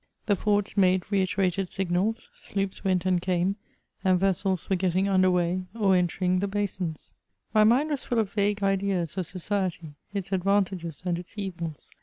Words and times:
The 0.25 0.35
forts 0.35 0.75
made 0.75 1.03
reiterated 1.11 1.69
signals, 1.69 2.31
sloops 2.33 2.83
went 2.83 3.05
and' 3.05 3.21
came, 3.21 3.57
and 4.03 4.19
vessels 4.19 4.67
were 4.67 4.75
getting 4.75 5.07
under 5.07 5.29
weigh, 5.29 5.65
or 5.75 5.95
entering 5.95 6.39
the 6.39 6.47
hasius. 6.47 7.13
My 7.53 7.63
mind 7.63 7.91
was 7.91 8.03
full 8.03 8.17
of 8.17 8.33
vague 8.33 8.63
ideas 8.63 9.15
of 9.15 9.27
society; 9.27 9.93
its 10.11 10.31
advan 10.31 10.65
tages 10.65 11.03
and 11.05 11.19
its 11.19 11.37
evils. 11.37 11.91